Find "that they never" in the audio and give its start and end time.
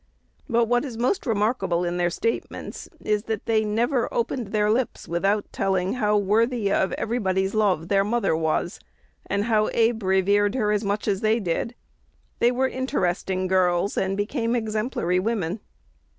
3.25-4.11